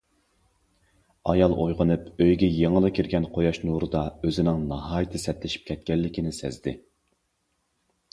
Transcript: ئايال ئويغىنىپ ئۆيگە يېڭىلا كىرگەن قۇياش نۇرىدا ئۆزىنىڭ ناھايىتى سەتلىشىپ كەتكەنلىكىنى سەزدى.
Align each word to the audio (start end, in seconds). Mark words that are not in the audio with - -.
ئايال 1.33 1.51
ئويغىنىپ 1.65 2.07
ئۆيگە 2.23 2.49
يېڭىلا 2.59 2.89
كىرگەن 2.99 3.27
قۇياش 3.35 3.59
نۇرىدا 3.65 4.01
ئۆزىنىڭ 4.29 4.65
ناھايىتى 4.71 5.21
سەتلىشىپ 5.25 5.69
كەتكەنلىكىنى 5.69 6.33
سەزدى. 6.39 6.75